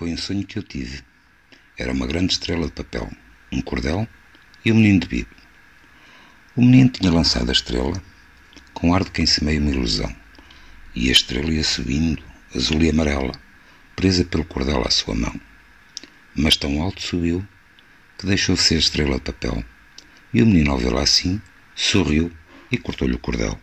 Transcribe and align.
Foi 0.00 0.14
um 0.14 0.16
sonho 0.16 0.46
que 0.46 0.58
eu 0.58 0.62
tive. 0.62 1.02
Era 1.76 1.92
uma 1.92 2.06
grande 2.06 2.32
estrela 2.32 2.64
de 2.64 2.72
papel, 2.72 3.12
um 3.52 3.60
cordel 3.60 4.08
e 4.64 4.72
um 4.72 4.76
menino 4.76 5.00
de 5.00 5.06
bico. 5.06 5.34
O 6.56 6.62
menino 6.62 6.88
tinha 6.88 7.12
lançado 7.12 7.50
a 7.50 7.52
estrela 7.52 8.02
com 8.72 8.94
ar 8.94 9.04
de 9.04 9.10
quem 9.10 9.26
semeia 9.26 9.60
uma 9.60 9.68
ilusão, 9.68 10.10
e 10.94 11.10
a 11.10 11.12
estrela 11.12 11.52
ia 11.52 11.62
subindo, 11.62 12.22
azul 12.56 12.82
e 12.82 12.88
amarela, 12.88 13.38
presa 13.94 14.24
pelo 14.24 14.42
cordel 14.42 14.82
à 14.86 14.90
sua 14.90 15.14
mão. 15.14 15.38
Mas 16.34 16.56
tão 16.56 16.80
alto 16.80 17.02
subiu 17.02 17.46
que 18.16 18.24
deixou 18.24 18.54
de 18.54 18.62
ser 18.62 18.78
estrela 18.78 19.16
de 19.16 19.20
papel, 19.20 19.62
e 20.32 20.42
o 20.42 20.46
menino, 20.46 20.70
ao 20.70 20.78
vê-la 20.78 21.02
assim, 21.02 21.42
sorriu 21.76 22.32
e 22.72 22.78
cortou-lhe 22.78 23.16
o 23.16 23.18
cordel. 23.18 23.60